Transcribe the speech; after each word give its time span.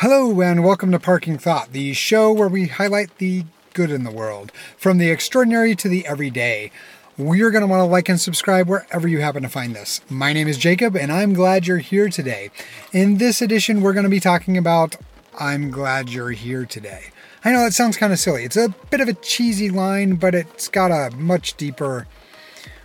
Hello, 0.00 0.42
and 0.42 0.62
welcome 0.62 0.92
to 0.92 0.98
Parking 0.98 1.38
Thought, 1.38 1.72
the 1.72 1.94
show 1.94 2.30
where 2.30 2.50
we 2.50 2.66
highlight 2.66 3.16
the 3.16 3.46
good 3.72 3.90
in 3.90 4.04
the 4.04 4.10
world, 4.10 4.52
from 4.76 4.98
the 4.98 5.10
extraordinary 5.10 5.74
to 5.74 5.88
the 5.88 6.06
everyday. 6.06 6.70
You're 7.16 7.50
going 7.50 7.62
to 7.62 7.66
want 7.66 7.80
to 7.80 7.86
like 7.86 8.10
and 8.10 8.20
subscribe 8.20 8.68
wherever 8.68 9.08
you 9.08 9.20
happen 9.20 9.42
to 9.42 9.48
find 9.48 9.74
this. 9.74 10.02
My 10.10 10.34
name 10.34 10.48
is 10.48 10.58
Jacob, 10.58 10.96
and 10.96 11.10
I'm 11.10 11.32
glad 11.32 11.66
you're 11.66 11.78
here 11.78 12.10
today. 12.10 12.50
In 12.92 13.16
this 13.16 13.40
edition, 13.40 13.80
we're 13.80 13.94
going 13.94 14.04
to 14.04 14.10
be 14.10 14.20
talking 14.20 14.58
about 14.58 14.96
I'm 15.38 15.70
glad 15.70 16.10
you're 16.10 16.32
here 16.32 16.66
today. 16.66 17.04
I 17.42 17.52
know 17.52 17.64
that 17.64 17.72
sounds 17.72 17.96
kind 17.96 18.12
of 18.12 18.18
silly. 18.18 18.44
It's 18.44 18.58
a 18.58 18.74
bit 18.90 19.00
of 19.00 19.08
a 19.08 19.14
cheesy 19.14 19.70
line, 19.70 20.16
but 20.16 20.34
it's 20.34 20.68
got 20.68 20.90
a 20.90 21.16
much 21.16 21.56
deeper, 21.56 22.06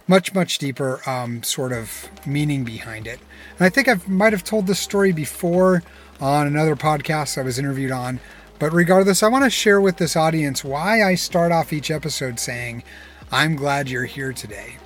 much, 0.07 0.34
much 0.34 0.59
deeper 0.59 1.02
um, 1.05 1.43
sort 1.43 1.73
of 1.73 2.07
meaning 2.25 2.64
behind 2.64 3.05
it. 3.05 3.20
And 3.59 3.65
I 3.65 3.70
think 3.70 3.89
I 3.89 3.96
might 4.07 4.32
have 4.32 4.46
told 4.46 4.65
this 4.65 4.79
story 4.79 5.12
before 5.12 5.84
on 6.21 6.48
another 6.48 6.75
podcast 6.75 7.38
I 7.38 7.42
was 7.42 7.60
interviewed 7.60 7.92
on. 7.92 8.20
But 8.60 8.71
regardless, 8.71 9.24
I 9.24 9.28
want 9.28 9.43
to 9.43 9.50
share 9.50 9.82
with 9.82 9.98
this 9.98 10.16
audience 10.16 10.64
why 10.64 11.04
I 11.04 11.16
start 11.16 11.52
off 11.52 11.74
each 11.74 11.89
episode 11.89 12.39
saying, 12.39 12.84
I'm 13.32 13.56
glad 13.56 13.89
you're 13.89 14.06
here 14.06 14.32
today. 14.32 14.78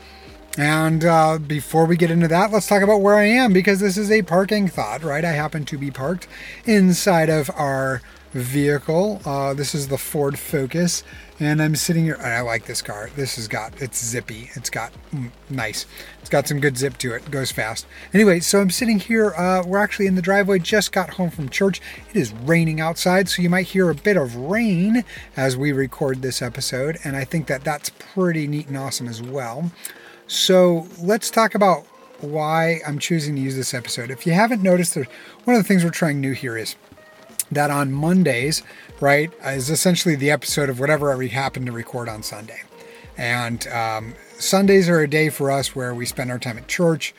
And 0.58 1.04
uh, 1.04 1.38
before 1.38 1.86
we 1.86 1.98
get 1.98 2.10
into 2.10 2.30
that, 2.30 2.52
let's 2.52 2.68
talk 2.68 2.82
about 2.82 3.02
where 3.02 3.16
I 3.16 3.26
am 3.26 3.52
because 3.52 3.82
this 3.82 3.98
is 3.98 4.10
a 4.10 4.22
parking 4.22 4.70
thought, 4.70 5.04
right? 5.04 5.26
I 5.26 5.34
happen 5.34 5.66
to 5.66 5.78
be 5.78 5.92
parked 5.92 6.28
inside 6.66 7.30
of 7.30 7.52
our 7.56 8.02
vehicle. 8.36 9.22
Uh, 9.26 9.54
this 9.54 9.74
is 9.74 9.88
the 9.88 9.98
Ford 9.98 10.38
Focus, 10.38 11.04
and 11.40 11.62
I'm 11.62 11.76
sitting 11.76 12.04
here. 12.04 12.18
I 12.18 12.42
like 12.42 12.66
this 12.66 12.82
car. 12.82 13.10
This 13.16 13.38
has 13.38 13.48
got 13.48 13.82
it's 13.82 14.04
zippy. 14.04 14.50
It's 14.56 14.70
got 14.70 14.92
mm, 15.14 15.32
nice. 15.50 15.86
It's 16.20 16.30
got 16.30 16.48
some 16.48 16.60
good 16.60 16.78
zip 16.78 16.98
to 16.98 17.14
it. 17.14 17.24
it 17.24 17.32
goes 17.32 17.52
fast. 17.52 17.88
Anyway, 18.14 18.42
so 18.42 18.60
I'm 18.60 18.70
sitting 18.70 19.00
here. 19.00 19.34
Uh, 19.36 19.64
we're 19.66 19.78
actually 19.78 20.08
in 20.08 20.16
the 20.16 20.22
driveway. 20.22 20.60
Just 20.60 20.92
got 20.92 21.12
home 21.12 21.30
from 21.30 21.48
church. 21.48 21.82
It 22.10 22.18
is 22.18 22.34
raining 22.34 22.82
outside, 22.82 23.30
so 23.30 23.42
you 23.42 23.50
might 23.50 23.68
hear 23.68 23.90
a 23.90 23.96
bit 23.96 24.18
of 24.18 24.36
rain 24.36 25.06
as 25.38 25.56
we 25.56 25.72
record 25.72 26.22
this 26.22 26.42
episode, 26.42 26.98
and 27.06 27.16
I 27.16 27.24
think 27.24 27.48
that 27.48 27.64
that's 27.64 27.90
pretty 27.90 28.48
neat 28.48 28.68
and 28.68 28.78
awesome 28.78 29.08
as 29.08 29.22
well. 29.22 29.72
So 30.28 30.88
let's 31.02 31.30
talk 31.30 31.56
about 31.56 31.86
why 32.20 32.82
I'm 32.86 33.00
choosing 33.00 33.36
to 33.36 33.42
use 33.42 33.56
this 33.56 33.74
episode. 33.74 34.10
If 34.10 34.28
you 34.28 34.34
haven't 34.34 34.62
noticed, 34.62 34.96
one 34.96 35.56
of 35.56 35.64
the 35.64 35.68
things 35.68 35.84
we're 35.86 35.90
trying 35.90 36.20
new 36.20 36.34
here 36.34 36.58
is 36.58 36.76
that 37.52 37.70
on 37.70 37.92
Mondays, 37.92 38.64
right, 39.00 39.32
is 39.46 39.70
essentially 39.70 40.16
the 40.16 40.32
episode 40.32 40.70
of 40.70 40.80
whatever 40.80 41.16
we 41.18 41.30
happen 41.30 41.66
to 41.66 41.72
record 41.72 42.10
on 42.10 42.24
Sunday. 42.24 42.62
And 43.18 43.66
um, 43.68 44.14
Sundays 44.38 44.90
are 44.90 45.00
a 45.00 45.08
day 45.08 45.30
for 45.30 45.52
us 45.52 45.76
where 45.76 45.96
we 45.96 46.06
spend 46.06 46.32
our 46.32 46.40
time 46.40 46.58
at 46.58 46.68
church. 46.68 47.14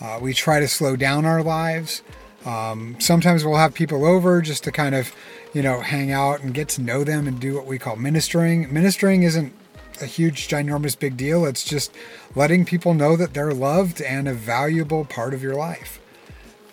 Uh, 0.00 0.18
we 0.20 0.32
try 0.32 0.60
to 0.60 0.68
slow 0.68 0.96
down 0.96 1.24
our 1.24 1.42
lives. 1.42 2.02
Um, 2.46 2.96
sometimes 2.98 3.44
we'll 3.44 3.56
have 3.56 3.74
people 3.74 4.04
over 4.04 4.40
just 4.40 4.64
to 4.64 4.72
kind 4.72 4.94
of, 4.94 5.12
you 5.52 5.62
know, 5.62 5.80
hang 5.80 6.10
out 6.10 6.40
and 6.40 6.54
get 6.54 6.68
to 6.70 6.82
know 6.82 7.04
them 7.04 7.26
and 7.26 7.38
do 7.38 7.54
what 7.54 7.66
we 7.66 7.78
call 7.78 7.96
ministering. 7.96 8.72
Ministering 8.72 9.24
isn't 9.24 9.52
a 10.00 10.06
huge, 10.06 10.48
ginormous 10.48 10.98
big 10.98 11.16
deal. 11.16 11.44
It's 11.44 11.64
just 11.64 11.94
letting 12.34 12.64
people 12.64 12.94
know 12.94 13.16
that 13.16 13.34
they're 13.34 13.52
loved 13.52 14.00
and 14.00 14.26
a 14.26 14.32
valuable 14.32 15.04
part 15.04 15.34
of 15.34 15.42
your 15.42 15.54
life. 15.54 16.00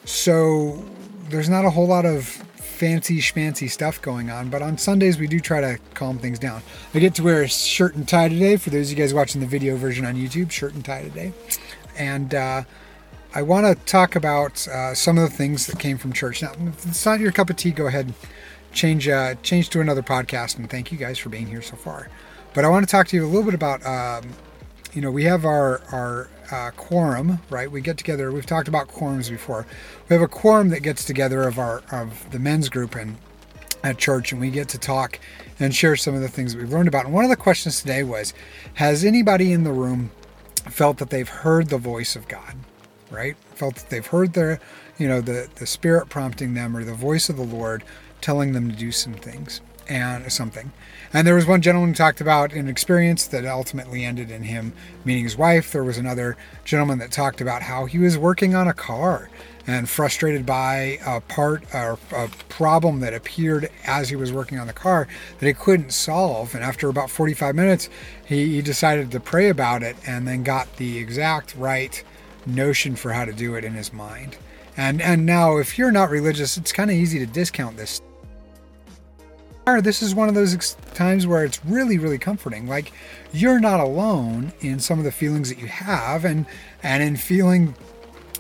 So 0.05 0.85
there's 1.29 1.49
not 1.49 1.65
a 1.65 1.71
whole 1.71 1.87
lot 1.87 2.05
of 2.05 2.46
fancy 2.77 3.17
schmancy 3.17 3.69
stuff 3.69 3.99
going 4.01 4.29
on, 4.29 4.49
but 4.49 4.61
on 4.61 4.77
Sundays 4.77 5.17
we 5.17 5.25
do 5.25 5.39
try 5.39 5.59
to 5.59 5.79
calm 5.95 6.19
things 6.19 6.37
down. 6.37 6.61
I 6.93 6.99
get 6.99 7.15
to 7.15 7.23
wear 7.23 7.41
a 7.41 7.47
shirt 7.47 7.95
and 7.95 8.07
tie 8.07 8.29
today 8.29 8.55
for 8.55 8.69
those 8.69 8.91
of 8.91 8.97
you 8.97 9.03
guys 9.03 9.15
watching 9.15 9.41
the 9.41 9.47
video 9.47 9.75
version 9.75 10.05
on 10.05 10.15
YouTube, 10.15 10.51
shirt 10.51 10.75
and 10.75 10.85
tie 10.85 11.01
today. 11.01 11.33
And 11.97 12.35
uh, 12.35 12.63
I 13.33 13.41
want 13.41 13.65
to 13.65 13.83
talk 13.85 14.15
about 14.15 14.67
uh, 14.67 14.93
some 14.93 15.17
of 15.17 15.29
the 15.29 15.35
things 15.35 15.65
that 15.65 15.79
came 15.79 15.97
from 15.97 16.13
church. 16.13 16.43
Now, 16.43 16.51
if 16.53 16.85
it's 16.85 17.05
not 17.05 17.19
your 17.19 17.31
cup 17.31 17.49
of 17.49 17.55
tea, 17.55 17.71
go 17.71 17.87
ahead, 17.87 18.13
change 18.73 19.07
uh, 19.07 19.33
change 19.41 19.69
to 19.69 19.81
another 19.81 20.03
podcast, 20.03 20.57
and 20.57 20.69
thank 20.69 20.91
you 20.91 20.97
guys 20.99 21.17
for 21.17 21.29
being 21.29 21.47
here 21.47 21.63
so 21.63 21.75
far. 21.75 22.09
But 22.53 22.63
I 22.63 22.69
want 22.69 22.87
to 22.87 22.91
talk 22.91 23.07
to 23.07 23.15
you 23.15 23.25
a 23.25 23.27
little 23.27 23.43
bit 23.43 23.55
about, 23.55 23.85
um, 23.85 24.29
you 24.97 25.01
know, 25.03 25.11
we 25.11 25.25
have 25.25 25.45
our 25.45 25.79
our 25.91 26.27
uh, 26.49 26.71
quorum, 26.71 27.37
right? 27.51 27.71
We 27.71 27.81
get 27.81 27.99
together. 27.99 28.31
We've 28.31 28.47
talked 28.47 28.67
about 28.67 28.87
quorums 28.87 29.29
before. 29.29 29.67
We 30.09 30.15
have 30.15 30.23
a 30.23 30.27
quorum 30.27 30.69
that 30.69 30.81
gets 30.81 31.05
together 31.05 31.43
of 31.43 31.59
our 31.59 31.83
of 31.91 32.31
the 32.31 32.39
men's 32.39 32.67
group 32.67 32.95
and 32.95 33.15
at 33.83 33.99
church, 33.99 34.31
and 34.31 34.41
we 34.41 34.49
get 34.49 34.69
to 34.69 34.79
talk 34.79 35.19
and 35.59 35.75
share 35.75 35.95
some 35.97 36.15
of 36.15 36.21
the 36.21 36.27
things 36.27 36.53
that 36.53 36.59
we've 36.59 36.71
learned 36.71 36.87
about. 36.87 37.05
And 37.05 37.13
one 37.13 37.23
of 37.23 37.29
the 37.29 37.35
questions 37.35 37.79
today 37.79 38.01
was, 38.01 38.33
has 38.73 39.05
anybody 39.05 39.53
in 39.53 39.65
the 39.65 39.71
room 39.71 40.09
felt 40.67 40.97
that 40.97 41.11
they've 41.11 41.29
heard 41.29 41.69
the 41.69 41.77
voice 41.77 42.15
of 42.15 42.27
God, 42.27 42.55
right? 43.11 43.37
Felt 43.53 43.75
that 43.75 43.91
they've 43.91 44.07
heard 44.07 44.33
their, 44.33 44.59
you 44.97 45.07
know, 45.07 45.21
the 45.21 45.47
the 45.57 45.67
Spirit 45.67 46.09
prompting 46.09 46.55
them 46.55 46.75
or 46.75 46.83
the 46.83 46.95
voice 46.95 47.29
of 47.29 47.37
the 47.37 47.43
Lord 47.43 47.83
telling 48.19 48.53
them 48.53 48.71
to 48.71 48.75
do 48.75 48.91
some 48.91 49.13
things 49.13 49.61
and 49.89 50.31
something. 50.31 50.71
And 51.13 51.25
there 51.25 51.35
was 51.35 51.45
one 51.45 51.61
gentleman 51.61 51.89
who 51.89 51.95
talked 51.95 52.21
about 52.21 52.53
an 52.53 52.67
experience 52.67 53.27
that 53.27 53.45
ultimately 53.45 54.03
ended 54.03 54.29
in 54.29 54.43
him 54.43 54.73
meeting 55.05 55.23
his 55.23 55.37
wife. 55.37 55.71
There 55.71 55.83
was 55.83 55.97
another 55.97 56.37
gentleman 56.65 56.99
that 56.99 57.11
talked 57.11 57.41
about 57.41 57.63
how 57.63 57.85
he 57.85 57.97
was 57.97 58.17
working 58.17 58.55
on 58.55 58.67
a 58.67 58.73
car 58.73 59.29
and 59.65 59.89
frustrated 59.89 60.45
by 60.45 60.97
a 61.05 61.19
part 61.21 61.63
or 61.73 61.99
a 62.13 62.29
problem 62.49 63.01
that 63.01 63.13
appeared 63.13 63.69
as 63.85 64.09
he 64.09 64.15
was 64.15 64.31
working 64.31 64.57
on 64.59 64.67
the 64.67 64.73
car 64.73 65.07
that 65.39 65.45
he 65.45 65.53
couldn't 65.53 65.91
solve. 65.91 66.55
And 66.55 66.63
after 66.63 66.87
about 66.87 67.09
45 67.09 67.53
minutes, 67.53 67.89
he, 68.25 68.55
he 68.55 68.61
decided 68.61 69.11
to 69.11 69.19
pray 69.19 69.49
about 69.49 69.83
it 69.83 69.97
and 70.07 70.27
then 70.27 70.43
got 70.43 70.77
the 70.77 70.97
exact 70.97 71.55
right 71.55 72.01
notion 72.45 72.95
for 72.95 73.11
how 73.11 73.25
to 73.25 73.33
do 73.33 73.55
it 73.55 73.65
in 73.65 73.73
his 73.73 73.91
mind. 73.91 74.37
And 74.77 75.01
and 75.01 75.25
now 75.25 75.57
if 75.57 75.77
you're 75.77 75.91
not 75.91 76.09
religious, 76.09 76.55
it's 76.55 76.71
kind 76.71 76.91
of 76.91 76.95
easy 76.95 77.19
to 77.19 77.25
discount 77.25 77.77
this 77.77 78.01
this 79.81 80.01
is 80.01 80.15
one 80.15 80.29
of 80.29 80.35
those 80.35 80.75
times 80.93 81.27
where 81.27 81.43
it's 81.43 81.63
really 81.65 81.97
really 81.97 82.17
comforting. 82.17 82.67
Like 82.67 82.91
you're 83.33 83.59
not 83.59 83.79
alone 83.79 84.53
in 84.61 84.79
some 84.79 84.97
of 84.97 85.05
the 85.05 85.11
feelings 85.11 85.49
that 85.49 85.59
you 85.59 85.67
have 85.67 86.25
and 86.25 86.45
and 86.81 87.03
in 87.03 87.17
feeling 87.17 87.75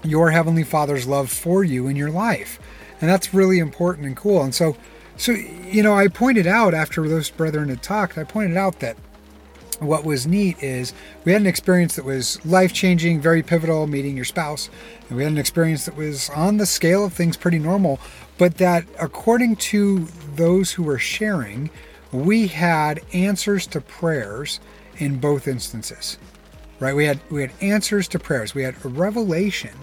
your 0.03 0.31
heavenly 0.31 0.63
father's 0.63 1.05
love 1.05 1.29
for 1.29 1.63
you 1.63 1.87
in 1.87 1.95
your 1.95 2.11
life. 2.11 2.59
And 3.01 3.09
that's 3.09 3.33
really 3.33 3.59
important 3.59 4.07
and 4.07 4.15
cool. 4.15 4.41
And 4.41 4.55
so 4.55 4.77
so 5.17 5.31
you 5.31 5.81
know 5.81 5.95
i 5.95 6.07
pointed 6.07 6.45
out 6.45 6.73
after 6.75 7.07
those 7.09 7.31
brethren 7.31 7.69
had 7.69 7.81
talked 7.81 8.17
i 8.19 8.23
pointed 8.23 8.55
out 8.55 8.79
that 8.79 8.95
what 9.79 10.03
was 10.03 10.25
neat 10.25 10.61
is 10.61 10.93
we 11.23 11.31
had 11.31 11.41
an 11.41 11.47
experience 11.47 11.95
that 11.95 12.05
was 12.05 12.43
life 12.45 12.73
changing, 12.73 13.21
very 13.21 13.43
pivotal, 13.43 13.87
meeting 13.87 14.15
your 14.15 14.25
spouse. 14.25 14.69
And 15.07 15.17
we 15.17 15.23
had 15.23 15.31
an 15.31 15.37
experience 15.37 15.85
that 15.85 15.95
was 15.95 16.29
on 16.31 16.57
the 16.57 16.65
scale 16.65 17.05
of 17.05 17.13
things 17.13 17.37
pretty 17.37 17.59
normal, 17.59 17.99
but 18.37 18.57
that 18.57 18.85
according 18.99 19.57
to 19.57 20.07
those 20.35 20.71
who 20.71 20.83
were 20.83 20.99
sharing, 20.99 21.69
we 22.11 22.47
had 22.47 23.01
answers 23.13 23.67
to 23.67 23.81
prayers 23.81 24.59
in 24.97 25.19
both 25.19 25.47
instances. 25.47 26.17
Right? 26.79 26.95
We 26.95 27.05
had 27.05 27.19
we 27.31 27.41
had 27.41 27.51
answers 27.59 28.07
to 28.09 28.19
prayers. 28.19 28.53
We 28.53 28.61
had 28.61 28.75
a 28.85 28.87
revelation, 28.87 29.75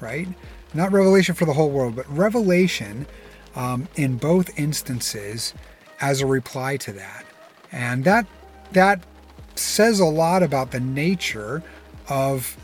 right? 0.00 0.28
Not 0.74 0.92
revelation 0.92 1.34
for 1.34 1.46
the 1.46 1.54
whole 1.54 1.70
world, 1.70 1.96
but 1.96 2.08
revelation 2.10 3.06
um, 3.54 3.88
in 3.96 4.16
both 4.16 4.58
instances 4.58 5.54
as 6.00 6.20
a 6.20 6.26
reply 6.26 6.76
to 6.78 6.92
that. 6.92 7.24
And 7.70 8.04
that 8.04 8.26
that 8.72 9.02
says 9.58 10.00
a 10.00 10.06
lot 10.06 10.42
about 10.42 10.70
the 10.70 10.80
nature 10.80 11.62
of 12.08 12.56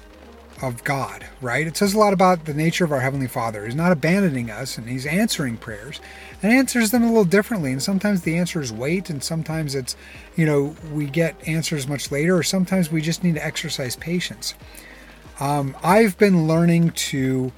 of 0.60 0.82
God, 0.82 1.25
right? 1.41 1.66
It 1.66 1.76
says 1.76 1.94
a 1.94 1.99
lot 1.99 2.12
about 2.12 2.44
the 2.44 2.54
nature 2.54 2.84
of 2.84 2.91
our 2.91 3.00
Heavenly 3.00 3.28
Father. 3.28 3.65
He's 3.65 3.75
not 3.75 3.93
abandoning 3.93 4.50
us 4.50 4.76
and 4.76 4.88
He's 4.88 5.06
answering 5.06 5.56
prayers 5.56 6.00
and 6.43 6.53
answers 6.53 6.91
them 6.91 7.04
a 7.04 7.06
little 7.06 7.25
differently. 7.25 7.72
And 7.72 7.82
sometimes 7.82 8.22
the 8.22 8.37
answer 8.37 8.60
is 8.60 8.72
wait, 8.72 9.09
and 9.10 9.22
sometimes 9.22 9.75
it's, 9.75 9.97
you 10.37 10.47
know, 10.47 10.75
we 10.93 11.06
get 11.06 11.37
answers 11.47 11.87
much 11.87 12.10
later, 12.10 12.37
or 12.37 12.43
sometimes 12.43 12.91
we 12.91 13.00
just 13.00 13.22
need 13.22 13.37
to 13.37 13.44
exercise 13.44 13.97
patience. 13.97 14.55
Um, 15.41 15.76
I've 15.82 16.19
been 16.19 16.49
learning 16.49 16.91
to 16.91 17.52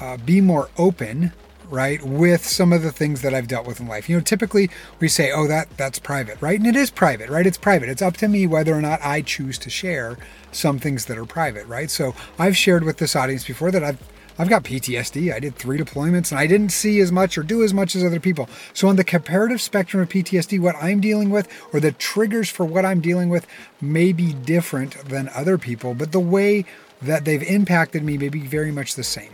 uh, 0.00 0.16
be 0.16 0.40
more 0.40 0.68
open 0.76 1.32
right 1.70 2.02
with 2.02 2.44
some 2.44 2.72
of 2.72 2.82
the 2.82 2.92
things 2.92 3.22
that 3.22 3.34
i've 3.34 3.48
dealt 3.48 3.66
with 3.66 3.80
in 3.80 3.86
life. 3.86 4.08
You 4.08 4.16
know 4.16 4.22
typically 4.22 4.70
we 4.98 5.08
say 5.08 5.32
oh 5.32 5.46
that 5.46 5.68
that's 5.76 5.98
private 5.98 6.40
right? 6.40 6.58
And 6.58 6.66
it 6.66 6.76
is 6.76 6.90
private 6.90 7.30
right? 7.30 7.46
It's 7.46 7.58
private. 7.58 7.88
It's 7.88 8.02
up 8.02 8.16
to 8.18 8.28
me 8.28 8.46
whether 8.46 8.74
or 8.74 8.82
not 8.82 9.00
i 9.02 9.22
choose 9.22 9.58
to 9.58 9.70
share 9.70 10.16
some 10.52 10.78
things 10.78 11.06
that 11.06 11.18
are 11.18 11.24
private 11.24 11.66
right? 11.66 11.90
So 11.90 12.14
i've 12.38 12.56
shared 12.56 12.84
with 12.84 12.98
this 12.98 13.16
audience 13.16 13.44
before 13.44 13.70
that 13.70 13.84
i've 13.84 14.02
I've 14.40 14.48
got 14.48 14.64
PTSD. 14.64 15.34
I 15.34 15.38
did 15.38 15.54
three 15.54 15.76
deployments 15.76 16.30
and 16.30 16.40
I 16.40 16.46
didn't 16.46 16.70
see 16.70 16.98
as 17.00 17.12
much 17.12 17.36
or 17.36 17.42
do 17.42 17.62
as 17.62 17.74
much 17.74 17.94
as 17.94 18.02
other 18.02 18.18
people. 18.18 18.48
So, 18.72 18.88
on 18.88 18.96
the 18.96 19.04
comparative 19.04 19.60
spectrum 19.60 20.02
of 20.02 20.08
PTSD, 20.08 20.58
what 20.58 20.76
I'm 20.76 20.98
dealing 20.98 21.28
with 21.28 21.46
or 21.74 21.80
the 21.80 21.92
triggers 21.92 22.48
for 22.48 22.64
what 22.64 22.86
I'm 22.86 23.02
dealing 23.02 23.28
with 23.28 23.46
may 23.82 24.12
be 24.12 24.32
different 24.32 24.94
than 25.10 25.28
other 25.34 25.58
people, 25.58 25.92
but 25.92 26.12
the 26.12 26.20
way 26.20 26.64
that 27.02 27.26
they've 27.26 27.42
impacted 27.42 28.02
me 28.02 28.16
may 28.16 28.30
be 28.30 28.40
very 28.40 28.72
much 28.72 28.94
the 28.94 29.04
same 29.04 29.32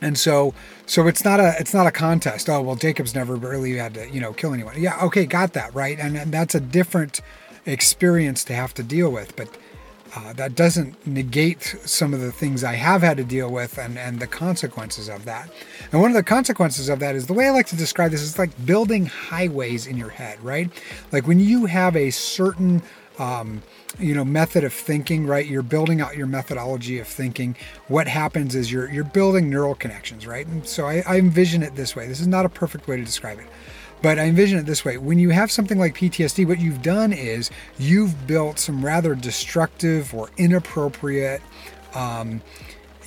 and 0.00 0.18
so 0.18 0.54
so 0.86 1.06
it's 1.06 1.24
not 1.24 1.40
a 1.40 1.54
it's 1.58 1.74
not 1.74 1.86
a 1.86 1.90
contest 1.90 2.48
oh 2.48 2.60
well 2.62 2.76
jacob's 2.76 3.14
never 3.14 3.36
really 3.36 3.76
had 3.76 3.94
to 3.94 4.08
you 4.10 4.20
know 4.20 4.32
kill 4.32 4.52
anyone 4.52 4.74
yeah 4.80 4.98
okay 5.02 5.26
got 5.26 5.52
that 5.52 5.74
right 5.74 5.98
and, 5.98 6.16
and 6.16 6.32
that's 6.32 6.54
a 6.54 6.60
different 6.60 7.20
experience 7.66 8.44
to 8.44 8.54
have 8.54 8.72
to 8.74 8.82
deal 8.82 9.10
with 9.10 9.34
but 9.36 9.48
uh, 10.16 10.32
that 10.32 10.54
doesn't 10.54 11.06
negate 11.06 11.76
some 11.84 12.14
of 12.14 12.20
the 12.20 12.32
things 12.32 12.64
I 12.64 12.74
have 12.74 13.02
had 13.02 13.18
to 13.18 13.24
deal 13.24 13.50
with 13.50 13.78
and, 13.78 13.98
and 13.98 14.20
the 14.20 14.26
consequences 14.26 15.08
of 15.08 15.26
that. 15.26 15.50
And 15.92 16.00
one 16.00 16.10
of 16.10 16.14
the 16.14 16.22
consequences 16.22 16.88
of 16.88 16.98
that 17.00 17.14
is 17.14 17.26
the 17.26 17.34
way 17.34 17.46
I 17.46 17.50
like 17.50 17.66
to 17.66 17.76
describe 17.76 18.10
this 18.10 18.22
is 18.22 18.38
like 18.38 18.50
building 18.64 19.06
highways 19.06 19.86
in 19.86 19.98
your 19.98 20.08
head, 20.08 20.42
right? 20.42 20.70
Like 21.12 21.26
when 21.26 21.38
you 21.38 21.66
have 21.66 21.94
a 21.94 22.10
certain 22.10 22.82
um, 23.18 23.62
you 23.98 24.14
know 24.14 24.24
method 24.24 24.64
of 24.64 24.72
thinking 24.72 25.26
right? 25.26 25.46
You're 25.46 25.62
building 25.62 26.00
out 26.00 26.16
your 26.16 26.26
methodology 26.26 26.98
of 26.98 27.06
thinking. 27.06 27.56
What 27.88 28.08
happens 28.08 28.54
is 28.54 28.70
you're 28.70 28.90
you're 28.90 29.04
building 29.04 29.50
neural 29.50 29.74
connections 29.74 30.26
right? 30.26 30.46
And 30.46 30.66
so 30.66 30.86
I, 30.86 31.02
I 31.06 31.16
envision 31.18 31.62
it 31.62 31.74
this 31.74 31.96
way. 31.96 32.06
This 32.06 32.20
is 32.20 32.26
not 32.26 32.44
a 32.44 32.48
perfect 32.48 32.88
way 32.88 32.96
to 32.96 33.04
describe 33.04 33.38
it 33.38 33.46
but 34.00 34.16
I 34.16 34.26
envision 34.26 34.60
it 34.60 34.64
this 34.64 34.84
way. 34.84 34.96
When 34.96 35.18
you 35.18 35.30
have 35.30 35.50
something 35.50 35.76
like 35.76 35.96
PTSD, 35.96 36.46
what 36.46 36.60
you've 36.60 36.82
done 36.82 37.12
is 37.12 37.50
you've 37.80 38.28
built 38.28 38.60
some 38.60 38.84
rather 38.84 39.16
destructive 39.16 40.14
or 40.14 40.30
inappropriate. 40.36 41.42
Um, 41.94 42.42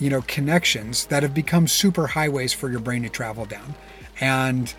you 0.01 0.09
know 0.09 0.23
connections 0.23 1.05
that 1.05 1.21
have 1.23 1.33
become 1.33 1.67
super 1.67 2.07
highways 2.07 2.51
for 2.51 2.69
your 2.69 2.79
brain 2.79 3.03
to 3.03 3.09
travel 3.09 3.45
down. 3.45 3.75
And 4.19 4.73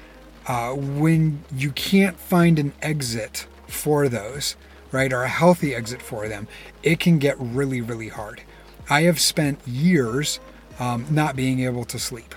uh, 0.47 0.73
when 0.73 1.45
you 1.55 1.71
can't 1.71 2.19
find 2.19 2.59
an 2.59 2.73
exit 2.83 3.47
for 3.69 4.09
those 4.09 4.57
right 4.93 5.13
or 5.13 5.23
a 5.23 5.29
healthy 5.29 5.75
exit 5.75 6.01
for 6.01 6.29
them 6.29 6.47
it 6.83 7.01
can 7.01 7.19
get 7.19 7.37
really 7.39 7.81
really 7.81 8.09
hard 8.09 8.43
i 8.89 9.03
have 9.03 9.21
spent 9.21 9.59
years 9.67 10.39
um, 10.79 11.07
not 11.11 11.37
being 11.37 11.61
able 11.61 11.85
to 11.85 11.99
sleep 11.99 12.35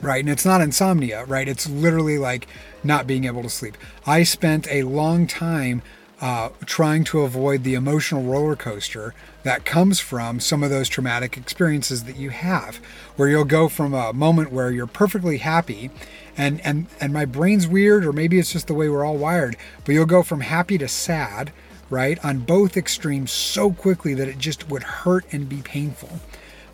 right? 0.00 0.20
And 0.20 0.28
it's 0.28 0.44
not 0.44 0.60
insomnia, 0.60 1.24
right? 1.24 1.48
It's 1.48 1.68
literally 1.68 2.18
like 2.18 2.46
not 2.84 3.06
being 3.06 3.24
able 3.24 3.42
to 3.42 3.50
sleep. 3.50 3.76
I 4.06 4.22
spent 4.22 4.68
a 4.70 4.82
long 4.82 5.26
time 5.26 5.82
uh, 6.20 6.48
trying 6.64 7.04
to 7.04 7.20
avoid 7.20 7.62
the 7.62 7.74
emotional 7.74 8.22
roller 8.22 8.56
coaster 8.56 9.14
that 9.42 9.64
comes 9.64 10.00
from 10.00 10.40
some 10.40 10.62
of 10.62 10.70
those 10.70 10.88
traumatic 10.88 11.36
experiences 11.36 12.04
that 12.04 12.16
you 12.16 12.30
have, 12.30 12.76
where 13.16 13.28
you'll 13.28 13.44
go 13.44 13.68
from 13.68 13.92
a 13.92 14.12
moment 14.12 14.50
where 14.50 14.70
you're 14.70 14.86
perfectly 14.86 15.38
happy. 15.38 15.90
And, 16.38 16.60
and 16.66 16.86
and 17.00 17.12
my 17.12 17.24
brain's 17.24 17.66
weird, 17.66 18.04
or 18.04 18.12
maybe 18.12 18.38
it's 18.38 18.52
just 18.52 18.66
the 18.66 18.74
way 18.74 18.88
we're 18.88 19.04
all 19.04 19.16
wired. 19.16 19.56
But 19.84 19.92
you'll 19.92 20.06
go 20.06 20.22
from 20.22 20.40
happy 20.40 20.76
to 20.78 20.88
sad, 20.88 21.52
right, 21.88 22.22
on 22.24 22.40
both 22.40 22.76
extremes 22.76 23.30
so 23.30 23.72
quickly 23.72 24.12
that 24.14 24.28
it 24.28 24.38
just 24.38 24.68
would 24.68 24.82
hurt 24.82 25.24
and 25.32 25.48
be 25.48 25.62
painful. 25.62 26.20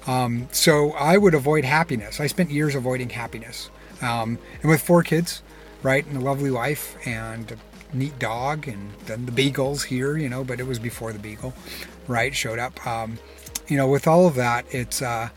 Um, 0.06 0.48
so 0.50 0.92
I 0.92 1.16
would 1.16 1.34
avoid 1.34 1.64
happiness. 1.64 2.18
I 2.18 2.26
spent 2.26 2.50
years 2.50 2.74
avoiding 2.74 3.10
happiness. 3.10 3.70
Um, 4.00 4.38
and 4.62 4.70
with 4.70 4.82
four 4.82 5.04
kids, 5.04 5.42
right, 5.82 6.04
and 6.04 6.16
a 6.16 6.20
lovely 6.20 6.50
wife 6.50 6.96
and 7.06 7.56
neat 7.92 8.18
dog, 8.18 8.68
and 8.68 8.92
then 9.06 9.26
the 9.26 9.32
beagles 9.32 9.84
here, 9.84 10.16
you 10.16 10.28
know, 10.28 10.44
but 10.44 10.60
it 10.60 10.66
was 10.66 10.78
before 10.78 11.12
the 11.12 11.18
beagle, 11.18 11.54
right, 12.08 12.34
showed 12.34 12.58
up. 12.58 12.84
Um, 12.86 13.18
you 13.68 13.76
know, 13.76 13.88
with 13.88 14.06
all 14.06 14.26
of 14.26 14.34
that, 14.34 14.64
it's, 14.70 15.02
uh, 15.02 15.28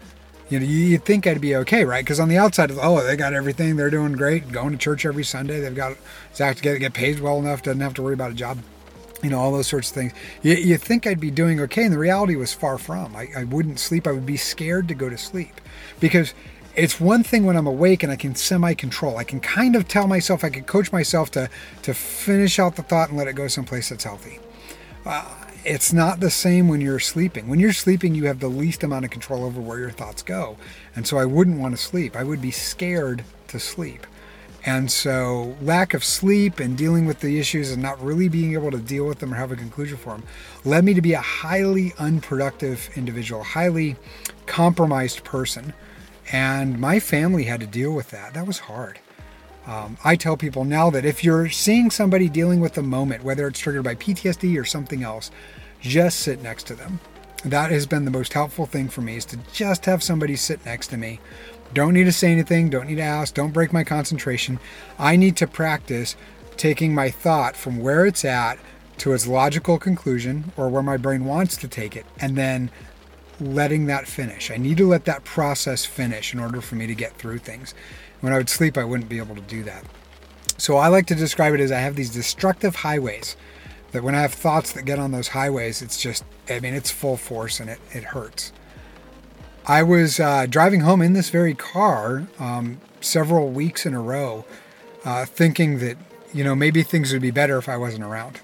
you 0.49 0.59
know, 0.59 0.65
you'd 0.65 1.03
think 1.03 1.25
I'd 1.27 1.41
be 1.41 1.55
okay, 1.57 1.85
right? 1.85 2.03
Because 2.03 2.19
on 2.19 2.29
the 2.29 2.37
outside, 2.37 2.71
of, 2.71 2.79
oh, 2.81 3.03
they 3.03 3.15
got 3.15 3.33
everything, 3.33 3.75
they're 3.75 3.89
doing 3.89 4.13
great, 4.13 4.51
going 4.51 4.71
to 4.71 4.77
church 4.77 5.05
every 5.05 5.23
Sunday, 5.23 5.59
they've 5.59 5.75
got 5.75 5.97
Zach 6.33 6.57
to 6.57 6.61
get, 6.61 6.79
get 6.79 6.93
paid 6.93 7.19
well 7.19 7.39
enough, 7.39 7.63
doesn't 7.63 7.81
have 7.81 7.93
to 7.95 8.01
worry 8.01 8.13
about 8.13 8.31
a 8.31 8.35
job 8.35 8.59
you 9.23 9.31
know, 9.31 9.39
all 9.39 9.51
those 9.51 9.65
sorts 9.65 9.89
of 9.89 9.95
things. 9.95 10.13
You, 10.43 10.53
you 10.53 10.77
think 10.77 11.07
I'd 11.07 11.19
be 11.19 11.31
doing 11.31 11.59
okay, 11.61 11.83
and 11.83 11.91
the 11.91 11.97
reality 11.97 12.35
was 12.35 12.53
far 12.53 12.77
from. 12.77 13.15
I, 13.15 13.29
I 13.35 13.43
wouldn't 13.45 13.79
sleep. 13.79 14.05
I 14.05 14.11
would 14.11 14.25
be 14.25 14.37
scared 14.37 14.87
to 14.89 14.93
go 14.93 15.09
to 15.09 15.17
sleep 15.17 15.61
because 15.99 16.35
it's 16.75 16.99
one 16.99 17.23
thing 17.23 17.45
when 17.45 17.55
I'm 17.55 17.67
awake 17.67 18.03
and 18.03 18.11
I 18.11 18.15
can 18.15 18.35
semi 18.35 18.73
control. 18.73 19.17
I 19.17 19.23
can 19.23 19.39
kind 19.39 19.75
of 19.75 19.87
tell 19.87 20.07
myself, 20.07 20.43
I 20.43 20.49
can 20.49 20.63
coach 20.63 20.91
myself 20.91 21.31
to, 21.31 21.49
to 21.83 21.93
finish 21.93 22.59
out 22.59 22.75
the 22.75 22.83
thought 22.83 23.09
and 23.09 23.17
let 23.17 23.27
it 23.27 23.33
go 23.33 23.47
someplace 23.47 23.89
that's 23.89 24.03
healthy. 24.03 24.39
Uh, 25.05 25.25
it's 25.63 25.93
not 25.93 26.19
the 26.19 26.29
same 26.29 26.67
when 26.67 26.81
you're 26.81 26.99
sleeping. 26.99 27.47
When 27.47 27.59
you're 27.59 27.73
sleeping, 27.73 28.13
you 28.13 28.25
have 28.25 28.39
the 28.39 28.47
least 28.47 28.83
amount 28.83 29.05
of 29.05 29.11
control 29.11 29.43
over 29.43 29.59
where 29.59 29.79
your 29.79 29.91
thoughts 29.91 30.21
go. 30.21 30.57
And 30.95 31.07
so 31.07 31.17
I 31.17 31.25
wouldn't 31.25 31.59
want 31.59 31.75
to 31.75 31.81
sleep. 31.81 32.15
I 32.15 32.23
would 32.23 32.41
be 32.41 32.51
scared 32.51 33.23
to 33.47 33.59
sleep. 33.59 34.05
And 34.67 34.91
so, 34.91 35.55
lack 35.61 35.93
of 35.93 36.03
sleep 36.03 36.59
and 36.59 36.75
dealing 36.75 37.05
with 37.05 37.19
the 37.19 37.39
issues 37.39 37.71
and 37.71 37.83
not 37.83 38.03
really 38.03 38.27
being 38.27 38.53
able 38.53 38.71
to 38.71 38.79
deal 38.79 39.05
with 39.05 39.19
them 39.19 39.31
or 39.31 39.35
have 39.35 39.51
a 39.51 39.55
conclusion 39.55 39.95
for 39.95 40.13
them 40.13 40.23
led 40.63 40.83
me 40.83 40.95
to 40.95 41.03
be 41.03 41.13
a 41.13 41.21
highly 41.21 41.93
unproductive 41.99 42.89
individual, 42.95 43.43
highly 43.43 43.95
compromised 44.47 45.23
person. 45.23 45.71
And 46.31 46.79
my 46.79 46.99
family 46.99 47.43
had 47.43 47.59
to 47.59 47.67
deal 47.67 47.93
with 47.93 48.09
that. 48.11 48.33
That 48.33 48.47
was 48.47 48.59
hard. 48.59 48.99
Um, 49.67 49.97
I 50.03 50.15
tell 50.15 50.37
people 50.37 50.63
now 50.63 50.89
that 50.91 51.05
if 51.05 51.23
you're 51.23 51.49
seeing 51.49 51.89
somebody 51.89 52.29
dealing 52.29 52.59
with 52.59 52.77
a 52.77 52.83
moment, 52.83 53.23
whether 53.23 53.47
it's 53.47 53.59
triggered 53.59 53.83
by 53.83 53.95
PTSD 53.95 54.59
or 54.59 54.65
something 54.65 55.03
else, 55.03 55.31
just 55.81 56.19
sit 56.19 56.41
next 56.41 56.67
to 56.67 56.75
them. 56.75 56.99
That 57.43 57.71
has 57.71 57.85
been 57.85 58.05
the 58.05 58.11
most 58.11 58.33
helpful 58.33 58.65
thing 58.65 58.89
for 58.89 59.01
me 59.01 59.17
is 59.17 59.25
to 59.25 59.37
just 59.53 59.85
have 59.85 60.01
somebody 60.01 60.35
sit 60.35 60.65
next 60.65 60.87
to 60.87 60.97
me 60.97 61.19
don't 61.73 61.93
need 61.93 62.05
to 62.05 62.11
say 62.11 62.31
anything, 62.31 62.69
don't 62.69 62.87
need 62.87 62.95
to 62.95 63.01
ask, 63.01 63.33
don't 63.33 63.51
break 63.51 63.73
my 63.73 63.83
concentration. 63.83 64.59
I 64.97 65.15
need 65.15 65.35
to 65.37 65.47
practice 65.47 66.15
taking 66.57 66.93
my 66.93 67.09
thought 67.09 67.55
from 67.55 67.79
where 67.79 68.05
it's 68.05 68.23
at 68.23 68.57
to 68.99 69.11
its 69.11 69.27
logical 69.27 69.77
conclusion 69.77 70.53
or 70.55 70.69
where 70.69 70.81
my 70.81 70.95
brain 70.95 71.25
wants 71.25 71.57
to 71.57 71.67
take 71.67 71.97
it 71.97 72.05
and 72.19 72.37
then 72.37 72.71
letting 73.39 73.85
that 73.87 74.07
finish. 74.07 74.51
I 74.51 74.57
need 74.57 74.77
to 74.77 74.87
let 74.87 75.05
that 75.05 75.23
process 75.23 75.85
finish 75.85 76.33
in 76.33 76.39
order 76.39 76.61
for 76.61 76.75
me 76.75 76.87
to 76.87 76.95
get 76.95 77.17
through 77.17 77.39
things. 77.39 77.73
When 78.21 78.33
I 78.33 78.37
would 78.37 78.49
sleep, 78.49 78.77
I 78.77 78.83
wouldn't 78.83 79.09
be 79.09 79.17
able 79.17 79.35
to 79.35 79.41
do 79.41 79.63
that. 79.63 79.85
So 80.57 80.77
I 80.77 80.87
like 80.87 81.07
to 81.07 81.15
describe 81.15 81.53
it 81.53 81.59
as 81.59 81.71
I 81.71 81.79
have 81.79 81.95
these 81.95 82.09
destructive 82.09 82.77
highways 82.77 83.35
that 83.91 84.03
when 84.03 84.15
I 84.15 84.21
have 84.21 84.33
thoughts 84.33 84.73
that 84.73 84.83
get 84.83 84.99
on 84.99 85.11
those 85.11 85.29
highways, 85.29 85.81
it's 85.81 86.01
just, 86.01 86.23
I 86.49 86.59
mean, 86.59 86.73
it's 86.73 86.91
full 86.91 87.17
force 87.17 87.59
and 87.59 87.69
it, 87.69 87.79
it 87.91 88.03
hurts. 88.03 88.51
I 89.67 89.81
was 89.81 90.19
uh, 90.19 90.45
driving 90.47 90.81
home 90.81 91.01
in 91.01 91.13
this 91.13 91.29
very 91.29 91.55
car 91.55 92.27
um, 92.39 92.79
several 93.01 93.49
weeks 93.49 93.85
in 93.85 93.93
a 93.95 94.01
row, 94.01 94.45
uh, 95.03 95.25
thinking 95.25 95.79
that 95.79 95.97
you 96.33 96.43
know 96.43 96.55
maybe 96.55 96.83
things 96.83 97.11
would 97.13 97.21
be 97.21 97.31
better 97.31 97.57
if 97.57 97.67
I 97.67 97.77
wasn't 97.77 98.03
around, 98.03 98.39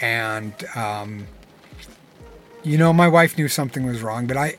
and 0.00 0.54
um, 0.74 1.26
you 2.64 2.78
know 2.78 2.92
my 2.92 3.08
wife 3.08 3.36
knew 3.38 3.48
something 3.48 3.86
was 3.86 4.02
wrong, 4.02 4.26
but 4.26 4.36
I 4.36 4.56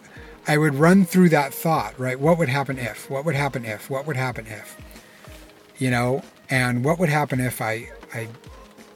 I 0.48 0.58
would 0.58 0.76
run 0.76 1.06
through 1.06 1.30
that 1.30 1.54
thought, 1.54 2.00
right? 2.00 2.20
What 2.20 2.38
would 2.38 2.50
happen 2.50 2.78
if? 2.78 3.10
What 3.10 3.26
would 3.26 3.36
happen 3.36 3.66
if? 3.66 3.90
What 3.90 4.06
would 4.06 4.16
happen 4.16 4.46
if? 4.46 4.78
You 5.78 5.90
know, 5.90 6.22
and 6.50 6.86
what 6.86 7.00
would 7.00 7.10
happen 7.10 7.40
if 7.40 7.62
I 7.62 7.90
I 8.14 8.28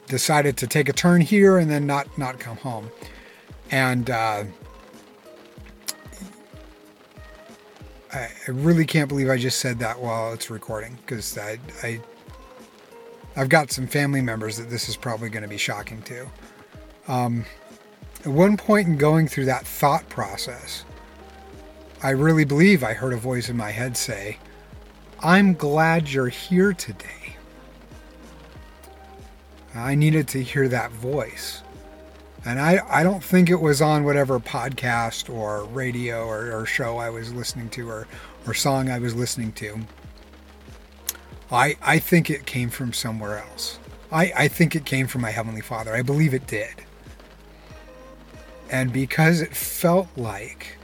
decided 0.06 0.56
to 0.58 0.66
take 0.66 0.88
a 0.88 0.92
turn 0.92 1.20
here 1.20 1.58
and 1.58 1.70
then 1.70 1.86
not 1.86 2.16
not 2.16 2.38
come 2.38 2.56
home, 2.56 2.90
and 3.70 4.08
uh, 4.08 4.44
I, 8.12 8.28
really 8.48 8.84
can't 8.84 9.08
believe 9.08 9.28
I 9.28 9.36
just 9.36 9.60
said 9.60 9.78
that 9.80 10.00
while 10.00 10.32
it's 10.32 10.50
recording 10.50 10.98
because 11.00 11.38
I, 11.38 11.58
I 11.82 12.00
I've 13.36 13.48
got 13.48 13.70
some 13.70 13.86
family 13.86 14.20
members 14.20 14.56
that 14.56 14.68
this 14.70 14.88
is 14.88 14.96
probably 14.96 15.28
going 15.28 15.42
to 15.42 15.48
be 15.48 15.56
shocking 15.56 16.02
to. 16.02 16.26
Um, 17.06 17.44
at 18.20 18.26
one 18.26 18.56
point 18.56 18.86
in 18.86 18.96
going 18.96 19.28
through 19.28 19.46
that 19.46 19.66
thought 19.66 20.08
process, 20.08 20.84
I 22.02 22.10
really 22.10 22.44
believe 22.44 22.82
I 22.82 22.94
heard 22.94 23.12
a 23.12 23.18
voice 23.18 23.48
in 23.48 23.56
my 23.56 23.70
head 23.70 23.96
say, 23.96 24.38
I'm 25.22 25.54
glad 25.54 26.10
you're 26.10 26.28
here 26.28 26.72
today. 26.72 27.36
I 29.74 29.94
needed 29.94 30.28
to 30.28 30.42
hear 30.42 30.68
that 30.68 30.90
voice. 30.90 31.62
And 32.44 32.58
I, 32.58 32.80
I 32.88 33.02
don't 33.02 33.22
think 33.22 33.50
it 33.50 33.60
was 33.60 33.82
on 33.82 34.04
whatever 34.04 34.40
podcast 34.40 35.32
or 35.32 35.64
radio 35.64 36.26
or, 36.26 36.52
or 36.52 36.66
show 36.66 36.96
I 36.96 37.10
was 37.10 37.32
listening 37.34 37.68
to 37.70 37.88
or, 37.88 38.06
or 38.46 38.54
song 38.54 38.88
I 38.88 38.98
was 38.98 39.14
listening 39.14 39.52
to. 39.52 39.80
I, 41.52 41.76
I 41.82 41.98
think 41.98 42.30
it 42.30 42.46
came 42.46 42.70
from 42.70 42.92
somewhere 42.92 43.38
else. 43.38 43.78
I, 44.10 44.32
I 44.36 44.48
think 44.48 44.74
it 44.74 44.84
came 44.84 45.06
from 45.06 45.20
my 45.20 45.30
Heavenly 45.30 45.60
Father. 45.60 45.94
I 45.94 46.02
believe 46.02 46.32
it 46.32 46.46
did. 46.46 46.82
And 48.70 48.92
because 48.92 49.40
it 49.40 49.54
felt 49.54 50.08
like 50.16 50.76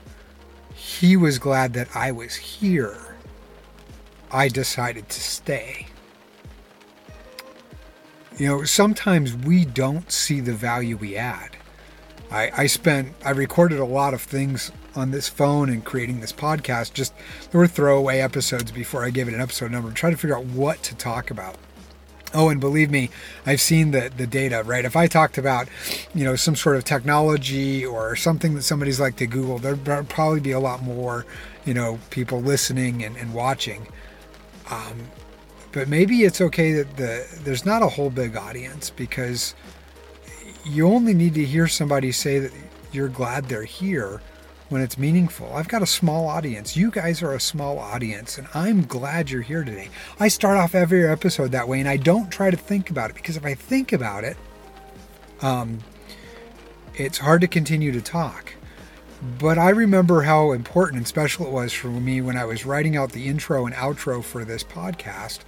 He 0.75 1.17
was 1.17 1.37
glad 1.39 1.73
that 1.73 1.87
I 1.95 2.11
was 2.11 2.35
here, 2.35 3.15
I 4.31 4.47
decided 4.47 5.09
to 5.09 5.21
stay. 5.21 5.87
You 8.37 8.47
know, 8.47 8.63
sometimes 8.63 9.35
we 9.35 9.65
don't 9.65 10.11
see 10.11 10.39
the 10.39 10.53
value 10.53 10.95
we 10.97 11.15
add. 11.17 11.57
I, 12.31 12.51
I 12.55 12.67
spent, 12.67 13.13
I 13.25 13.31
recorded 13.31 13.79
a 13.79 13.85
lot 13.85 14.13
of 14.13 14.21
things 14.21 14.71
on 14.95 15.11
this 15.11 15.27
phone 15.29 15.69
and 15.69 15.83
creating 15.83 16.19
this 16.19 16.33
podcast. 16.33 16.93
Just 16.93 17.13
there 17.51 17.59
were 17.59 17.67
throwaway 17.67 18.19
episodes 18.19 18.71
before 18.71 19.03
I 19.03 19.09
gave 19.09 19.27
it 19.27 19.33
an 19.33 19.41
episode 19.41 19.71
number, 19.71 19.91
trying 19.91 20.13
to 20.13 20.17
figure 20.17 20.37
out 20.37 20.45
what 20.45 20.81
to 20.83 20.95
talk 20.95 21.31
about. 21.31 21.55
Oh, 22.33 22.49
and 22.49 22.59
believe 22.59 22.91
me, 22.91 23.09
I've 23.45 23.61
seen 23.61 23.91
the 23.91 24.11
the 24.15 24.27
data, 24.27 24.63
right? 24.63 24.83
If 24.83 24.95
I 24.95 25.07
talked 25.07 25.37
about, 25.37 25.69
you 26.13 26.23
know, 26.23 26.35
some 26.35 26.55
sort 26.55 26.75
of 26.75 26.83
technology 26.83 27.85
or 27.85 28.15
something 28.15 28.53
that 28.55 28.63
somebody's 28.63 28.99
like 28.99 29.15
to 29.17 29.27
Google, 29.27 29.59
there'd 29.59 30.09
probably 30.09 30.41
be 30.41 30.51
a 30.51 30.59
lot 30.59 30.83
more, 30.83 31.25
you 31.65 31.73
know, 31.73 31.99
people 32.09 32.41
listening 32.41 33.03
and, 33.03 33.15
and 33.15 33.33
watching. 33.33 33.87
Um, 34.69 35.07
but 35.71 35.87
maybe 35.87 36.23
it's 36.23 36.41
okay 36.41 36.73
that 36.73 36.97
the 36.97 37.25
there's 37.43 37.65
not 37.65 37.81
a 37.81 37.87
whole 37.87 38.09
big 38.09 38.35
audience 38.35 38.89
because 38.89 39.55
you 40.65 40.87
only 40.87 41.13
need 41.13 41.33
to 41.35 41.45
hear 41.45 41.67
somebody 41.67 42.11
say 42.11 42.39
that 42.39 42.51
you're 42.91 43.07
glad 43.07 43.45
they're 43.45 43.63
here 43.63 44.21
when 44.69 44.81
it's 44.81 44.97
meaningful. 44.97 45.51
I've 45.53 45.67
got 45.67 45.81
a 45.81 45.87
small 45.87 46.27
audience. 46.27 46.75
You 46.75 46.91
guys 46.91 47.21
are 47.21 47.33
a 47.33 47.39
small 47.39 47.79
audience, 47.79 48.37
and 48.37 48.47
I'm 48.53 48.85
glad 48.85 49.29
you're 49.29 49.41
here 49.41 49.63
today. 49.63 49.89
I 50.19 50.27
start 50.27 50.57
off 50.57 50.75
every 50.75 51.07
episode 51.07 51.51
that 51.51 51.67
way, 51.67 51.79
and 51.79 51.89
I 51.89 51.97
don't 51.97 52.29
try 52.29 52.51
to 52.51 52.57
think 52.57 52.89
about 52.89 53.09
it 53.09 53.15
because 53.15 53.37
if 53.37 53.45
I 53.45 53.53
think 53.53 53.93
about 53.93 54.23
it, 54.23 54.37
um, 55.41 55.79
it's 56.95 57.19
hard 57.19 57.41
to 57.41 57.47
continue 57.47 57.91
to 57.91 58.01
talk. 58.01 58.53
But 59.39 59.57
I 59.57 59.69
remember 59.69 60.23
how 60.23 60.51
important 60.51 60.97
and 60.97 61.07
special 61.07 61.47
it 61.47 61.51
was 61.51 61.73
for 61.73 61.87
me 61.87 62.21
when 62.21 62.37
I 62.37 62.45
was 62.45 62.65
writing 62.65 62.95
out 62.95 63.11
the 63.11 63.27
intro 63.27 63.65
and 63.65 63.73
outro 63.73 64.23
for 64.23 64.45
this 64.45 64.63
podcast 64.63 65.39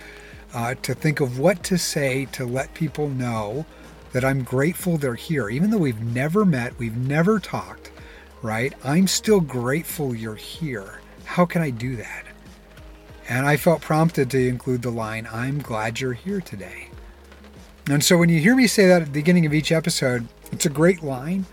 uh, 0.53 0.75
to 0.81 0.93
think 0.93 1.19
of 1.19 1.37
what 1.37 1.63
to 1.65 1.77
say 1.77 2.25
to 2.31 2.45
let 2.45 2.73
people 2.73 3.09
know 3.09 3.65
that 4.11 4.25
I'm 4.25 4.43
grateful 4.43 4.97
they're 4.97 5.13
here. 5.13 5.49
Even 5.49 5.69
though 5.69 5.77
we've 5.77 6.01
never 6.01 6.45
met, 6.45 6.79
we've 6.79 6.97
never 6.97 7.39
talked, 7.39 7.88
right? 8.41 8.73
I'm 8.83 9.07
still 9.07 9.39
grateful 9.39 10.15
you're 10.15 10.35
here. 10.35 11.01
How 11.25 11.45
can 11.45 11.61
I 11.61 11.69
do 11.69 11.95
that? 11.97 12.25
And 13.27 13.45
I 13.45 13.57
felt 13.57 13.81
prompted 13.81 14.31
to 14.31 14.47
include 14.47 14.81
the 14.81 14.89
line, 14.89 15.27
I'm 15.31 15.59
glad 15.59 15.99
you're 15.99 16.13
here 16.13 16.41
today. 16.41 16.89
And 17.89 18.03
so 18.03 18.17
when 18.17 18.29
you 18.29 18.39
hear 18.39 18.55
me 18.55 18.67
say 18.67 18.87
that 18.87 19.01
at 19.01 19.05
the 19.05 19.11
beginning 19.11 19.45
of 19.45 19.53
each 19.53 19.71
episode, 19.71 20.27
it's 20.51 20.65
a 20.65 20.69
great 20.69 21.03
line, 21.03 21.45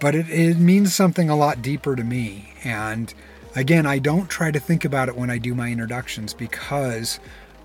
but 0.00 0.14
it, 0.14 0.28
it 0.28 0.58
means 0.58 0.94
something 0.94 1.28
a 1.28 1.36
lot 1.36 1.62
deeper 1.62 1.96
to 1.96 2.04
me. 2.04 2.52
And 2.64 3.12
again, 3.54 3.86
I 3.86 3.98
don't 3.98 4.28
try 4.28 4.50
to 4.50 4.60
think 4.60 4.84
about 4.84 5.08
it 5.08 5.16
when 5.16 5.30
I 5.30 5.38
do 5.38 5.54
my 5.54 5.70
introductions 5.70 6.34
because 6.34 7.18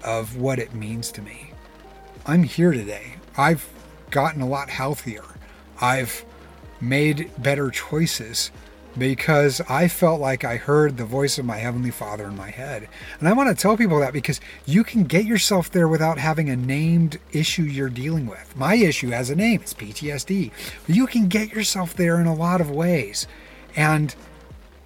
of 0.03 0.37
what 0.37 0.57
it 0.57 0.73
means 0.73 1.11
to 1.11 1.21
me. 1.21 1.51
I'm 2.25 2.43
here 2.43 2.71
today. 2.71 3.15
I've 3.37 3.67
gotten 4.09 4.41
a 4.41 4.47
lot 4.47 4.69
healthier. 4.69 5.23
I've 5.79 6.25
made 6.81 7.31
better 7.37 7.69
choices 7.69 8.51
because 8.97 9.61
I 9.69 9.87
felt 9.87 10.19
like 10.19 10.43
I 10.43 10.57
heard 10.57 10.97
the 10.97 11.05
voice 11.05 11.37
of 11.37 11.45
my 11.45 11.57
Heavenly 11.57 11.91
Father 11.91 12.27
in 12.27 12.35
my 12.35 12.49
head. 12.49 12.87
And 13.19 13.27
I 13.27 13.33
want 13.33 13.49
to 13.49 13.61
tell 13.61 13.77
people 13.77 13.99
that 13.99 14.13
because 14.13 14.41
you 14.65 14.83
can 14.83 15.03
get 15.03 15.25
yourself 15.25 15.71
there 15.71 15.87
without 15.87 16.17
having 16.17 16.49
a 16.49 16.55
named 16.55 17.19
issue 17.31 17.63
you're 17.63 17.89
dealing 17.89 18.27
with. 18.27 18.55
My 18.55 18.75
issue 18.75 19.09
has 19.11 19.29
a 19.29 19.35
name, 19.35 19.61
it's 19.61 19.73
PTSD. 19.73 20.51
But 20.85 20.95
you 20.95 21.07
can 21.07 21.27
get 21.27 21.53
yourself 21.53 21.95
there 21.95 22.19
in 22.19 22.27
a 22.27 22.35
lot 22.35 22.61
of 22.61 22.69
ways. 22.69 23.27
And 23.75 24.13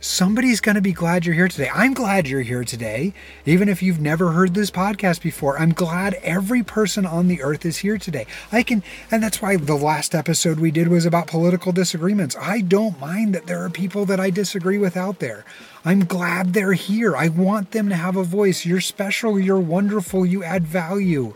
somebody's 0.05 0.61
going 0.61 0.75
to 0.75 0.81
be 0.81 0.91
glad 0.91 1.25
you're 1.25 1.33
here 1.33 1.47
today. 1.47 1.69
I'm 1.73 1.93
glad 1.93 2.27
you're 2.27 2.41
here 2.41 2.63
today. 2.63 3.11
Even 3.45 3.67
if 3.67 3.81
you've 3.81 3.99
never 3.99 4.31
heard 4.31 4.53
this 4.53 4.69
podcast 4.69 5.21
before, 5.21 5.57
I'm 5.57 5.73
glad 5.73 6.13
every 6.15 6.61
person 6.61 7.05
on 7.05 7.27
the 7.27 7.41
earth 7.41 7.65
is 7.65 7.77
here 7.77 7.97
today. 7.97 8.27
I 8.51 8.61
can, 8.61 8.83
and 9.09 9.23
that's 9.23 9.41
why 9.41 9.57
the 9.57 9.75
last 9.75 10.13
episode 10.13 10.59
we 10.59 10.69
did 10.69 10.89
was 10.89 11.05
about 11.05 11.25
political 11.25 11.71
disagreements. 11.71 12.35
I 12.39 12.61
don't 12.61 12.99
mind 12.99 13.33
that 13.33 13.47
there 13.47 13.63
are 13.63 13.69
people 13.69 14.05
that 14.05 14.19
I 14.19 14.29
disagree 14.29 14.77
with 14.77 14.95
out 14.95 15.19
there. 15.19 15.43
I'm 15.83 16.05
glad 16.05 16.53
they're 16.53 16.73
here. 16.73 17.17
I 17.17 17.29
want 17.29 17.71
them 17.71 17.89
to 17.89 17.95
have 17.95 18.15
a 18.15 18.23
voice. 18.23 18.63
You're 18.63 18.81
special. 18.81 19.39
You're 19.39 19.59
wonderful. 19.59 20.23
You 20.23 20.43
add 20.43 20.67
value. 20.67 21.33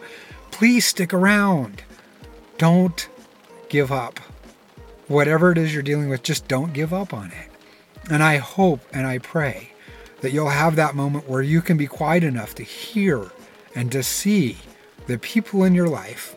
Please 0.52 0.86
stick 0.86 1.12
around. 1.12 1.82
Don't 2.60 3.10
give 3.68 3.92
up. 3.92 4.20
Whatever 5.08 5.52
it 5.52 5.58
is 5.58 5.74
you're 5.74 5.82
dealing 5.82 6.10
with, 6.10 6.22
just 6.22 6.48
don't 6.48 6.72
give 6.72 6.94
up 6.94 7.16
on 7.16 7.32
it. 7.32 7.49
And 8.10 8.24
I 8.24 8.38
hope 8.38 8.82
and 8.92 9.06
I 9.06 9.20
pray 9.20 9.72
that 10.22 10.32
you'll 10.32 10.50
have 10.50 10.75
that 10.75 10.96
moment 10.96 11.30
where 11.30 11.42
you 11.42 11.62
can 11.62 11.78
be 11.78 11.88
quiet 11.88 12.24
enough 12.24 12.56
to 12.56 12.63
hear 12.63 13.30
and 13.75 13.92
to 13.92 14.04
see 14.04 14.58
the 15.08 15.18
people 15.18 15.63
in 15.63 15.74
your 15.74 15.88
life 15.88 16.36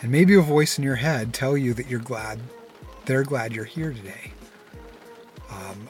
and 0.00 0.12
maybe 0.12 0.34
a 0.34 0.40
voice 0.40 0.78
in 0.78 0.84
your 0.84 0.96
head 0.96 1.34
tell 1.34 1.56
you 1.56 1.74
that 1.74 1.88
you're 1.88 2.00
glad, 2.00 2.40
they're 3.06 3.24
glad 3.24 3.52
you're 3.52 3.64
here 3.64 3.92
today. 3.92 4.32
Um, 5.50 5.88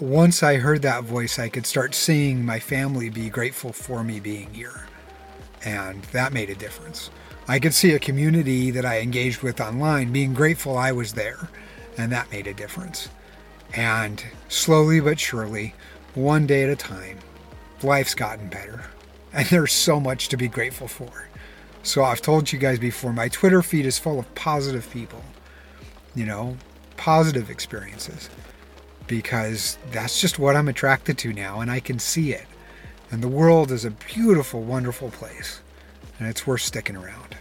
once 0.00 0.42
I 0.42 0.56
heard 0.56 0.82
that 0.82 1.04
voice, 1.04 1.38
I 1.38 1.48
could 1.48 1.66
start 1.66 1.94
seeing 1.94 2.44
my 2.44 2.58
family 2.58 3.08
be 3.08 3.28
grateful 3.28 3.72
for 3.72 4.02
me 4.02 4.18
being 4.18 4.52
here. 4.52 4.86
And 5.64 6.02
that 6.04 6.32
made 6.32 6.50
a 6.50 6.54
difference. 6.54 7.10
I 7.46 7.58
could 7.58 7.74
see 7.74 7.92
a 7.92 7.98
community 7.98 8.70
that 8.70 8.84
I 8.84 9.00
engaged 9.00 9.42
with 9.42 9.60
online 9.60 10.12
being 10.12 10.34
grateful 10.34 10.78
I 10.78 10.92
was 10.92 11.12
there, 11.12 11.50
and 11.98 12.10
that 12.12 12.30
made 12.32 12.46
a 12.46 12.54
difference. 12.54 13.08
And 13.74 14.22
slowly 14.48 15.00
but 15.00 15.20
surely, 15.20 15.74
one 16.14 16.46
day 16.46 16.64
at 16.64 16.70
a 16.70 16.76
time, 16.76 17.18
life's 17.82 18.14
gotten 18.14 18.48
better. 18.48 18.84
And 19.32 19.46
there's 19.46 19.72
so 19.72 20.00
much 20.00 20.28
to 20.28 20.36
be 20.36 20.48
grateful 20.48 20.88
for. 20.88 21.28
So 21.82 22.02
I've 22.04 22.20
told 22.20 22.52
you 22.52 22.58
guys 22.58 22.78
before, 22.78 23.12
my 23.12 23.28
Twitter 23.28 23.62
feed 23.62 23.86
is 23.86 23.98
full 23.98 24.18
of 24.18 24.34
positive 24.34 24.90
people, 24.90 25.22
you 26.14 26.26
know, 26.26 26.56
positive 26.96 27.48
experiences, 27.48 28.28
because 29.06 29.78
that's 29.90 30.20
just 30.20 30.38
what 30.38 30.56
I'm 30.56 30.68
attracted 30.68 31.16
to 31.18 31.32
now, 31.32 31.60
and 31.60 31.70
I 31.70 31.80
can 31.80 31.98
see 31.98 32.32
it. 32.32 32.46
And 33.10 33.22
the 33.22 33.28
world 33.28 33.72
is 33.72 33.84
a 33.84 33.90
beautiful, 33.92 34.62
wonderful 34.62 35.10
place, 35.10 35.62
and 36.18 36.28
it's 36.28 36.46
worth 36.46 36.60
sticking 36.60 36.96
around. 36.96 37.36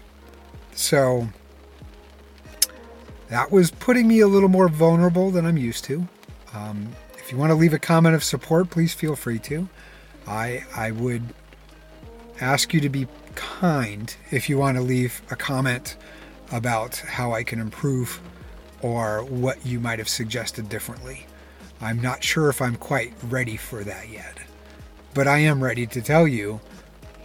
So 0.74 1.28
that 3.28 3.52
was 3.52 3.72
putting 3.72 4.08
me 4.08 4.22
a 4.22 4.28
little 4.28 4.48
more 4.48 4.70
vulnerable 4.70 5.32
than 5.32 5.46
I'm 5.46 5.58
used 5.58 5.84
to. 5.86 6.08
Um, 6.53 6.89
if 7.18 7.32
you 7.32 7.38
want 7.38 7.51
to 7.51 7.56
leave 7.56 7.74
a 7.74 7.79
comment 7.79 8.15
of 8.15 8.24
support, 8.24 8.70
please 8.70 8.94
feel 8.94 9.15
free 9.15 9.39
to. 9.39 9.70
I 10.27 10.63
I 10.75 10.91
would 10.91 11.24
ask 12.41 12.74
you 12.74 12.79
to 12.82 12.89
be 12.89 13.08
kind 13.36 14.15
if 14.32 14.50
you 14.50 14.58
want 14.58 14.77
to 14.77 14.84
leave 14.84 15.22
a 15.29 15.36
comment 15.36 15.96
about 16.51 16.98
how 16.98 17.34
I 17.34 17.44
can 17.44 17.60
improve 17.60 18.20
or 18.82 19.24
what 19.24 19.65
you 19.65 19.79
might 19.79 20.00
have 20.00 20.10
suggested 20.10 20.70
differently. 20.70 21.25
I'm 21.82 22.01
not 22.01 22.24
sure 22.24 22.50
if 22.50 22.62
I'm 22.62 22.75
quite 22.75 23.13
ready 23.24 23.56
for 23.56 23.84
that 23.84 24.10
yet, 24.10 24.38
but 25.13 25.27
I 25.27 25.39
am 25.39 25.63
ready 25.63 25.86
to 25.88 26.01
tell 26.01 26.27
you 26.27 26.60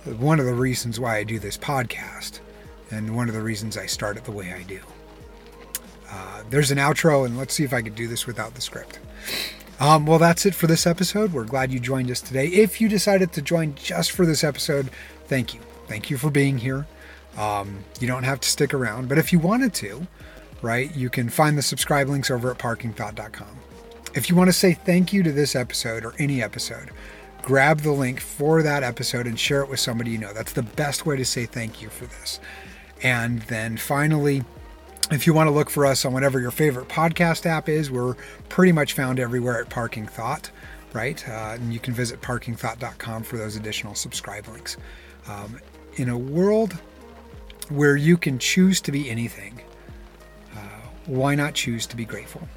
one 0.05 0.39
of 0.39 0.47
the 0.47 0.55
reasons 0.55 1.01
why 1.01 1.17
I 1.17 1.25
do 1.25 1.39
this 1.39 1.57
podcast 1.57 2.41
and 2.91 3.17
one 3.17 3.29
of 3.29 3.35
the 3.35 3.43
reasons 3.43 3.77
I 3.77 3.87
start 3.87 4.17
it 4.17 4.25
the 4.25 4.31
way 4.31 4.53
I 4.53 4.63
do. 4.63 4.81
Uh, 6.11 6.43
there's 6.51 6.71
an 6.71 6.79
outro, 6.79 7.27
and 7.27 7.37
let's 7.37 7.55
see 7.55 7.65
if 7.65 7.73
I 7.73 7.83
can 7.83 7.95
do 7.95 8.07
this 8.07 8.27
without 8.27 8.55
the 8.55 8.61
script. 8.61 8.99
Um, 9.81 10.07
well, 10.07 10.19
that's 10.19 10.47
it 10.47 10.55
for 10.55 10.67
this 10.67 10.87
episode. 10.87 11.33
We're 11.33 11.45
glad 11.45 11.73
you 11.73 11.81
joined 11.81 12.11
us 12.11 12.21
today. 12.21 12.47
If 12.47 12.81
you 12.81 12.89
decided 12.89 13.33
to 13.33 13.43
join 13.43 13.75
just 13.75 14.13
for 14.13 14.25
this 14.25 14.45
episode, 14.45 14.91
thank 15.27 15.55
you. 15.55 15.61
Thank 15.89 16.11
you 16.11 16.17
for 16.17 16.31
being 16.31 16.59
here. 16.59 16.87
Um, 17.37 17.85
you 18.01 18.07
don't 18.07 18.23
have 18.23 18.41
to 18.41 18.49
stick 18.49 18.73
around, 18.73 19.09
but 19.09 19.19
if 19.19 19.33
you 19.33 19.39
wanted 19.39 19.75
to, 19.75 20.07
right, 20.63 20.95
you 20.95 21.11
can 21.11 21.29
find 21.29 21.59
the 21.59 21.63
subscribe 21.63 22.09
links 22.09 22.31
over 22.31 22.51
at 22.51 22.59
parkingthought.com. 22.59 23.59
If 24.15 24.31
you 24.31 24.37
want 24.37 24.49
to 24.49 24.53
say 24.53 24.75
thank 24.75 25.13
you 25.13 25.25
to 25.25 25.33
this 25.33 25.57
episode 25.57 26.05
or 26.05 26.15
any 26.21 26.41
episode, 26.41 26.91
grab 27.43 27.81
the 27.81 27.91
link 27.91 28.21
for 28.21 28.63
that 28.63 28.85
episode 28.85 29.27
and 29.27 29.39
share 29.39 29.63
it 29.63 29.69
with 29.69 29.81
somebody 29.81 30.13
you 30.13 30.19
know. 30.19 30.33
That's 30.33 30.53
the 30.53 30.63
best 30.63 31.05
way 31.05 31.17
to 31.17 31.25
say 31.25 31.47
thank 31.47 31.83
you 31.83 31.89
for 31.89 32.07
this. 32.07 32.39
And 33.03 33.43
then 33.43 33.77
finally, 33.77 34.45
if 35.11 35.27
you 35.27 35.35
want 35.35 35.49
to 35.49 35.51
look 35.51 35.71
for 35.71 35.85
us 35.85 36.05
on 36.05 36.13
whatever 36.13 36.41
your 36.41 36.51
favorite 36.51 36.89
podcast 36.89 37.47
app 37.47 37.69
is, 37.69 37.91
we're 37.91 38.15
pretty 38.49 38.73
much 38.73 38.95
found 38.95 39.19
everywhere 39.19 39.61
at 39.61 39.69
Parking 39.69 40.07
Thought, 40.07 40.51
right? 40.93 41.27
Uh, 41.29 41.57
and 41.57 41.73
you 41.73 41.79
can 41.79 41.95
visit 41.95 42.21
parkingthought.com 42.21 43.23
for 43.23 43.37
those 43.37 43.57
additional 43.57 43.95
subscribe 43.95 44.47
links. 44.49 44.77
Um, 45.29 45.61
in 45.97 46.09
a 46.09 46.19
world 46.19 46.77
where 47.69 47.97
you 47.97 48.17
can 48.17 48.39
choose 48.39 48.81
to 48.83 48.93
be 48.93 49.11
anything, 49.11 49.61
uh, 50.55 50.59
why 51.07 51.35
not 51.35 51.55
choose 51.55 51.87
to 51.87 51.97
be 51.97 52.05
grateful? 52.05 52.49